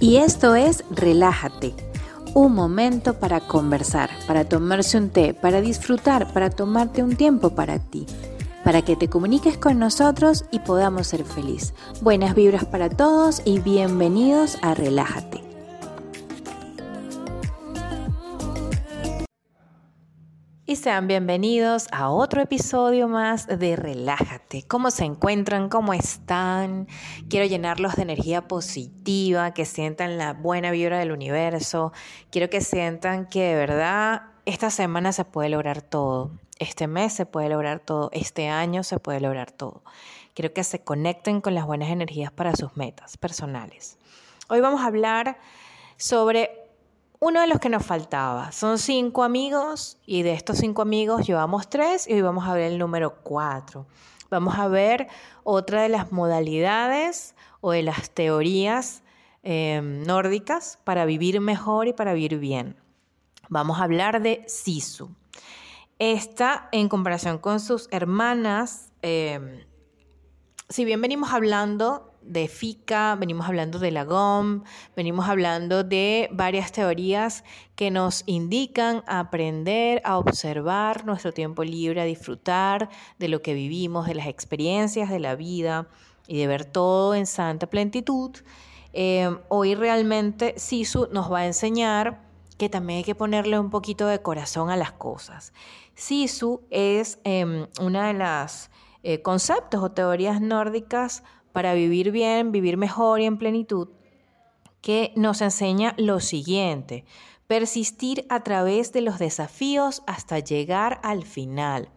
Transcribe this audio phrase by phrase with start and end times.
[0.00, 1.74] Y esto es Relájate,
[2.32, 7.80] un momento para conversar, para tomarse un té, para disfrutar, para tomarte un tiempo para
[7.80, 8.06] ti,
[8.62, 11.74] para que te comuniques con nosotros y podamos ser feliz.
[12.00, 15.47] Buenas vibras para todos y bienvenidos a Relájate.
[20.68, 24.64] Y sean bienvenidos a otro episodio más de Relájate.
[24.68, 25.70] ¿Cómo se encuentran?
[25.70, 26.88] ¿Cómo están?
[27.30, 31.94] Quiero llenarlos de energía positiva, que sientan la buena vibra del universo.
[32.30, 36.32] Quiero que sientan que de verdad esta semana se puede lograr todo.
[36.58, 38.10] Este mes se puede lograr todo.
[38.12, 39.82] Este año se puede lograr todo.
[40.34, 43.96] Quiero que se conecten con las buenas energías para sus metas personales.
[44.50, 45.38] Hoy vamos a hablar
[45.96, 46.67] sobre
[47.20, 48.52] uno de los que nos faltaba.
[48.52, 52.72] Son cinco amigos y de estos cinco amigos llevamos tres y hoy vamos a ver
[52.72, 53.86] el número cuatro.
[54.30, 55.08] Vamos a ver
[55.42, 59.02] otra de las modalidades o de las teorías
[59.42, 62.76] em, nórdicas para vivir mejor y para vivir bien.
[63.48, 65.10] Vamos a hablar de Sisu.
[65.98, 69.64] Esta, en comparación con sus hermanas, em,
[70.68, 74.62] si bien venimos hablando de FICA, venimos hablando de la GOM,
[74.94, 82.04] venimos hablando de varias teorías que nos indican aprender, a observar nuestro tiempo libre, a
[82.04, 85.88] disfrutar de lo que vivimos, de las experiencias de la vida
[86.26, 88.36] y de ver todo en santa plenitud.
[88.92, 92.26] Eh, hoy realmente Sisu nos va a enseñar
[92.58, 95.52] que también hay que ponerle un poquito de corazón a las cosas.
[95.94, 98.70] Sisu es eh, una de las
[99.04, 103.88] eh, conceptos o teorías nórdicas para vivir bien, vivir mejor y en plenitud,
[104.80, 107.04] que nos enseña lo siguiente,
[107.46, 111.88] persistir a través de los desafíos hasta llegar al final.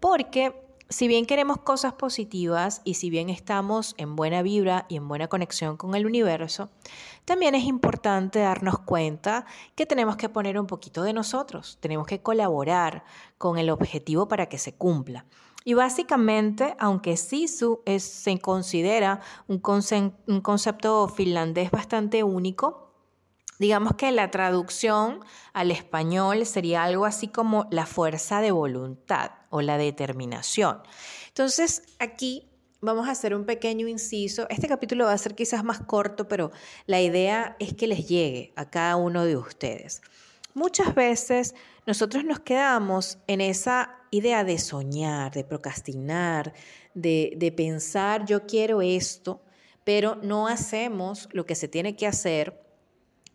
[0.00, 0.54] Porque
[0.90, 5.28] si bien queremos cosas positivas y si bien estamos en buena vibra y en buena
[5.28, 6.70] conexión con el universo,
[7.26, 12.22] también es importante darnos cuenta que tenemos que poner un poquito de nosotros, tenemos que
[12.22, 13.04] colaborar
[13.36, 15.26] con el objetivo para que se cumpla.
[15.68, 22.94] Y básicamente, aunque Sisu se considera un concepto finlandés bastante único,
[23.58, 25.20] digamos que la traducción
[25.52, 30.80] al español sería algo así como la fuerza de voluntad o la determinación.
[31.26, 32.48] Entonces, aquí
[32.80, 34.46] vamos a hacer un pequeño inciso.
[34.48, 36.50] Este capítulo va a ser quizás más corto, pero
[36.86, 40.00] la idea es que les llegue a cada uno de ustedes.
[40.54, 41.54] Muchas veces
[41.88, 46.52] nosotros nos quedamos en esa idea de soñar, de procrastinar,
[46.92, 49.40] de, pensar yo quiero esto,
[49.84, 52.60] pero no hacemos lo que se tiene que hacer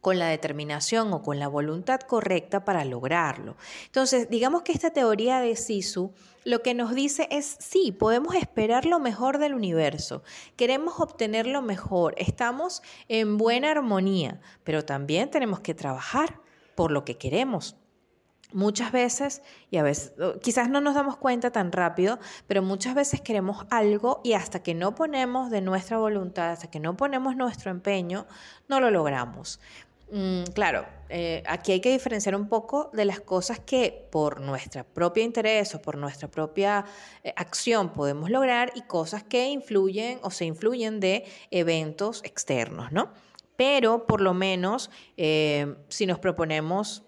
[0.02, 3.58] con la determinación o con la voluntad correcta para lograrlo.
[3.88, 8.86] Entonces, digamos que esta teoría de Sisu lo que nos dice es, sí, podemos esperar
[8.86, 10.22] lo mejor del universo,
[10.58, 16.40] queremos obtener lo mejor, estamos en buena armonía, pero también tenemos que trabajar
[16.76, 17.78] por lo que queremos.
[18.54, 19.42] Muchas veces,
[19.72, 24.22] y a veces, quizás no nos damos cuenta tan rápido, pero muchas veces queremos algo
[24.24, 28.28] y hasta que no ponemos de nuestra voluntad, hasta que no ponemos nuestro empeño,
[28.68, 29.60] no lo logramos.
[30.16, 34.84] Mm, claro, eh, aquí hay que diferenciar un poco de las cosas que por nuestra
[34.84, 36.86] propia interés o por nuestra propia
[37.24, 43.12] eh, acción podemos lograr y cosas que influyen o se influyen de eventos externos, ¿no?
[43.56, 47.02] Pero por lo menos eh, si nos proponemos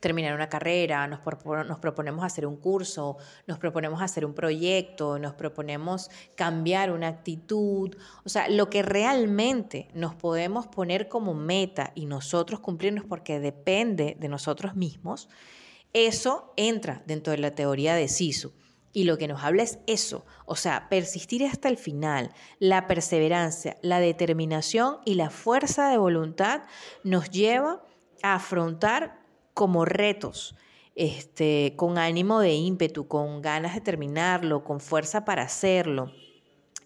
[0.00, 6.10] terminar una carrera, nos, proponemos hacer un curso, nos proponemos hacer un proyecto, nos proponemos
[6.34, 7.94] cambiar una actitud,
[8.24, 14.16] o sea, lo que realmente nos podemos poner como meta y nosotros cumplirnos porque depende
[14.18, 15.28] de nosotros mismos,
[15.92, 18.52] eso entra dentro de la teoría de Sisu.
[18.92, 23.76] Y lo que nos habla es eso, o sea, persistir hasta el final, la perseverancia,
[23.82, 26.62] la determinación y la fuerza de voluntad
[27.04, 27.84] nos lleva
[28.22, 29.19] a afrontar
[29.60, 30.56] como retos,
[30.94, 36.12] este, con ánimo de ímpetu, con ganas de terminarlo, con fuerza para hacerlo.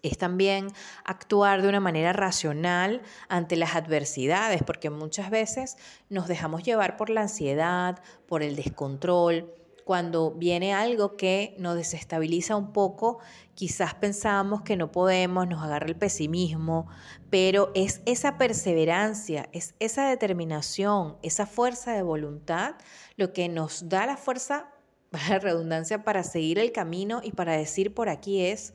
[0.02, 0.72] Es también
[1.04, 5.76] actuar de una manera racional ante las adversidades, porque muchas veces
[6.08, 9.54] nos dejamos llevar por la ansiedad, por el descontrol,
[9.84, 13.18] cuando viene algo que nos desestabiliza un poco,
[13.54, 16.88] quizás pensamos que no podemos, nos agarra el pesimismo,
[17.30, 22.76] pero es esa perseverancia, es esa determinación, esa fuerza de voluntad
[23.16, 24.70] lo que nos da la fuerza,
[25.28, 28.72] la redundancia, para seguir el camino y para decir por aquí es,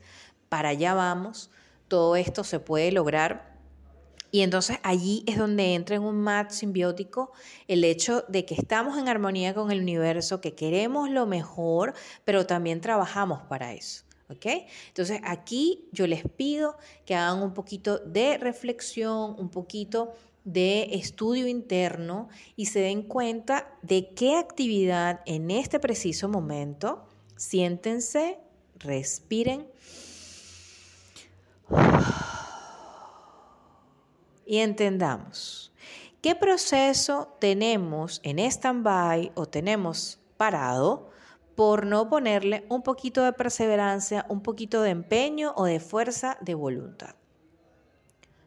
[0.48, 1.50] para allá vamos,
[1.88, 3.49] todo esto se puede lograr
[4.30, 7.32] y entonces allí es donde entra en un match simbiótico
[7.68, 11.94] el hecho de que estamos en armonía con el universo, que queremos lo mejor,
[12.24, 14.04] pero también trabajamos para eso.
[14.28, 14.46] ¿Ok?
[14.86, 20.12] Entonces aquí yo les pido que hagan un poquito de reflexión, un poquito
[20.44, 28.38] de estudio interno y se den cuenta de qué actividad en este preciso momento, siéntense,
[28.78, 29.66] respiren
[34.50, 35.72] y entendamos
[36.22, 41.08] qué proceso tenemos en stand-by o tenemos parado
[41.54, 46.54] por no ponerle un poquito de perseverancia, un poquito de empeño o de fuerza de
[46.54, 47.14] voluntad.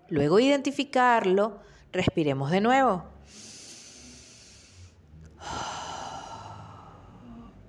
[0.10, 1.62] Luego identificarlo,
[1.94, 3.06] respiremos de nuevo.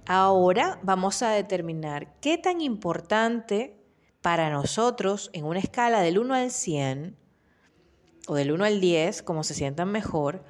[0.06, 3.80] Ahora vamos a determinar qué tan importante
[4.22, 7.23] para nosotros en una escala del 1 al 100
[8.26, 10.42] o del 1 al 10, como se sientan mejor,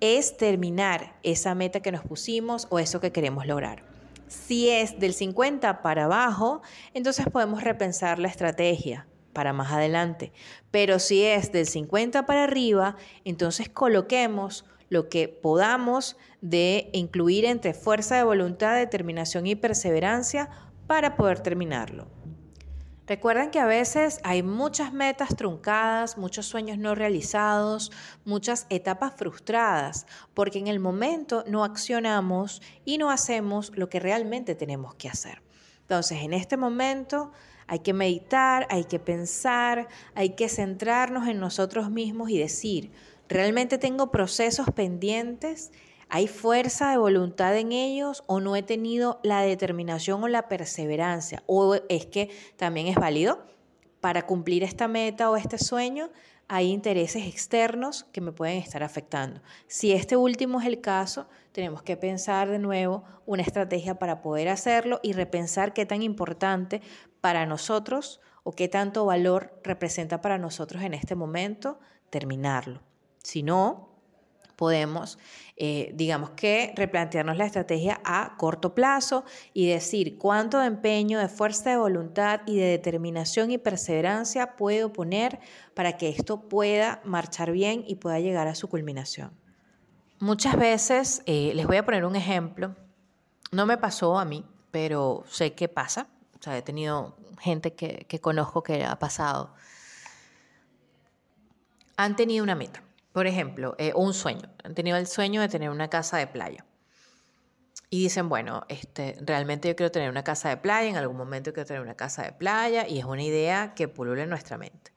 [0.00, 3.84] es terminar esa meta que nos pusimos o eso que queremos lograr.
[4.28, 6.62] Si es del 50 para abajo,
[6.94, 10.32] entonces podemos repensar la estrategia para más adelante.
[10.70, 17.74] Pero si es del 50 para arriba, entonces coloquemos lo que podamos de incluir entre
[17.74, 20.50] fuerza de voluntad, determinación y perseverancia
[20.86, 22.17] para poder terminarlo.
[23.08, 27.90] Recuerden que a veces hay muchas metas truncadas, muchos sueños no realizados,
[28.26, 34.54] muchas etapas frustradas, porque en el momento no accionamos y no hacemos lo que realmente
[34.54, 35.40] tenemos que hacer.
[35.80, 37.32] Entonces, en este momento
[37.66, 42.92] hay que meditar, hay que pensar, hay que centrarnos en nosotros mismos y decir,
[43.26, 45.72] ¿realmente tengo procesos pendientes?
[46.10, 51.42] ¿Hay fuerza de voluntad en ellos o no he tenido la determinación o la perseverancia?
[51.46, 53.44] ¿O es que también es válido
[54.00, 56.10] para cumplir esta meta o este sueño?
[56.48, 59.42] Hay intereses externos que me pueden estar afectando.
[59.66, 64.48] Si este último es el caso, tenemos que pensar de nuevo una estrategia para poder
[64.48, 66.80] hacerlo y repensar qué tan importante
[67.20, 72.80] para nosotros o qué tanto valor representa para nosotros en este momento terminarlo.
[73.22, 73.87] Si no,
[74.58, 75.20] podemos,
[75.56, 79.24] eh, digamos que, replantearnos la estrategia a corto plazo
[79.54, 84.92] y decir cuánto de empeño, de fuerza de voluntad y de determinación y perseverancia puedo
[84.92, 85.38] poner
[85.74, 89.30] para que esto pueda marchar bien y pueda llegar a su culminación.
[90.18, 92.74] Muchas veces, eh, les voy a poner un ejemplo,
[93.52, 98.06] no me pasó a mí, pero sé que pasa, o sea, he tenido gente que,
[98.08, 99.54] que conozco que ha pasado,
[101.96, 102.82] han tenido una meta
[103.18, 104.48] por ejemplo, eh, un sueño.
[104.62, 106.64] Han tenido el sueño de tener una casa de playa.
[107.90, 111.52] Y dicen, bueno, este, realmente yo quiero tener una casa de playa, en algún momento
[111.52, 114.92] quiero tener una casa de playa, y es una idea que pulula en nuestra mente.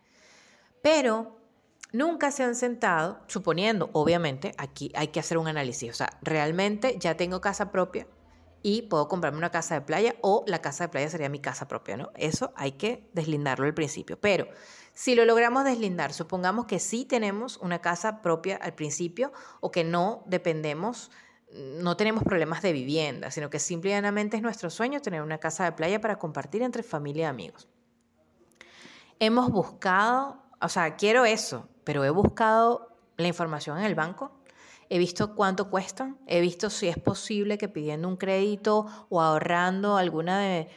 [0.84, 1.40] Pero
[1.94, 6.98] nunca se han sentado, suponiendo, obviamente, aquí hay que hacer un análisis, o sea, realmente
[7.00, 8.06] ya tengo casa propia
[8.64, 11.68] y puedo comprarme una casa de playa o la casa de playa sería mi casa
[11.68, 12.12] propia, ¿no?
[12.16, 14.20] Eso hay que deslindarlo al principio.
[14.20, 14.48] Pero
[14.94, 19.84] si lo logramos deslindar, supongamos que sí tenemos una casa propia al principio o que
[19.84, 21.12] no dependemos,
[21.52, 25.72] no tenemos problemas de vivienda, sino que simplemente es nuestro sueño tener una casa de
[25.74, 27.68] playa para compartir entre familia y amigos.
[29.20, 34.41] Hemos buscado, o sea, quiero eso, pero he buscado la información en el banco,
[34.92, 39.96] he visto cuánto cuestan, he visto si es posible que pidiendo un crédito o ahorrando
[39.96, 40.68] alguna de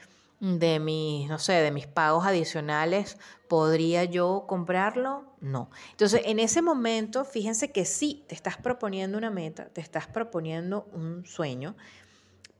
[0.40, 3.16] de mis, no sé, de mis pagos adicionales,
[3.48, 5.24] ¿podría yo comprarlo?
[5.40, 5.70] No.
[5.92, 10.86] Entonces, en ese momento, fíjense que sí, te estás proponiendo una meta, te estás proponiendo
[10.92, 11.76] un sueño,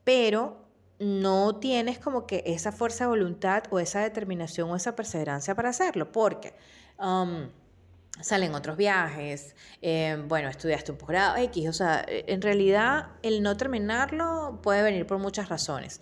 [0.03, 0.65] pero
[0.97, 5.69] no tienes como que esa fuerza de voluntad o esa determinación o esa perseverancia para
[5.69, 6.55] hacerlo, porque
[6.97, 7.49] um,
[8.21, 13.57] salen otros viajes, eh, bueno, estudiaste un posgrado X, o sea, en realidad el no
[13.57, 16.01] terminarlo puede venir por muchas razones.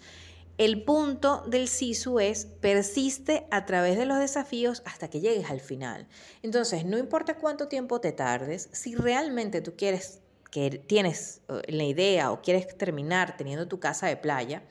[0.60, 5.62] El punto del SISU es persiste a través de los desafíos hasta que llegues al
[5.62, 6.08] final.
[6.44, 10.20] Entonces, no importa cuánto tiempo te tardes, si realmente tú quieres
[10.52, 14.62] que tienes eh, la idea o quieres terminar teniendo tu casa de playa,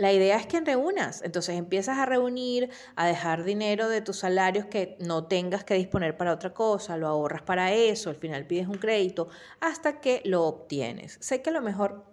[0.00, 1.20] la idea es que reúnas.
[1.22, 6.16] Entonces empiezas a reunir, a dejar dinero de tus salarios que no tengas que disponer
[6.16, 9.28] para otra cosa, lo ahorras para eso, al final pides un crédito,
[9.60, 11.18] hasta que lo obtienes.
[11.20, 12.06] Sé que a lo mejor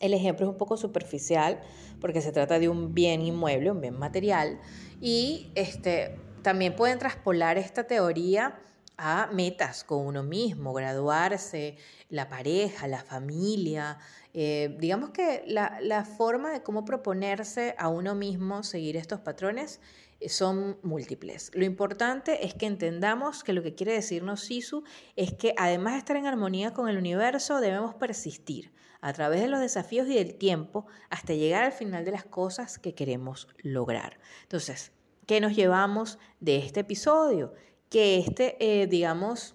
[0.00, 1.60] el ejemplo es un poco superficial
[2.02, 4.60] porque se trata de un bien inmueble, un bien material,
[5.00, 8.60] y este, también pueden traspolar esta teoría
[8.98, 11.76] a metas con uno mismo, graduarse,
[12.08, 13.98] la pareja, la familia.
[14.32, 19.80] Eh, digamos que la, la, forma de cómo proponerse a uno mismo seguir estos patrones
[20.20, 21.50] eh, son múltiples.
[21.54, 24.84] Lo importante es que entendamos que lo que quiere decirnos Sisu
[25.14, 29.48] es que además de estar en armonía con el universo, debemos persistir a través de
[29.48, 34.18] los desafíos y del tiempo hasta llegar al final de las cosas que queremos lograr.
[34.42, 34.92] Entonces,
[35.26, 37.52] ¿qué nos llevamos de este episodio?
[37.90, 39.54] Que este, eh, digamos,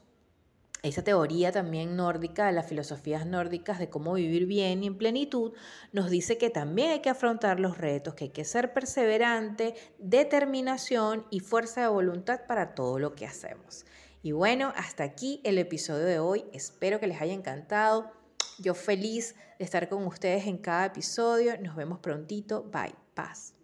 [0.83, 5.53] esa teoría también nórdica, de las filosofías nórdicas de cómo vivir bien y en plenitud,
[5.91, 11.25] nos dice que también hay que afrontar los retos, que hay que ser perseverante, determinación
[11.29, 13.85] y fuerza de voluntad para todo lo que hacemos.
[14.23, 16.45] Y bueno, hasta aquí el episodio de hoy.
[16.53, 18.11] Espero que les haya encantado.
[18.59, 21.59] Yo feliz de estar con ustedes en cada episodio.
[21.59, 22.63] Nos vemos prontito.
[22.63, 22.95] Bye.
[23.13, 23.60] Paz.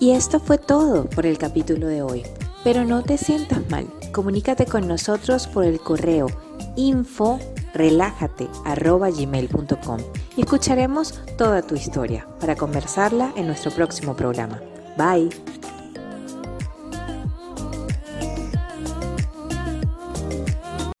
[0.00, 2.22] Y esto fue todo por el capítulo de hoy.
[2.64, 3.86] Pero no te sientas mal.
[4.12, 6.26] Comunícate con nosotros por el correo
[6.74, 7.38] info
[10.36, 14.60] y escucharemos toda tu historia para conversarla en nuestro próximo programa.
[14.96, 15.28] Bye.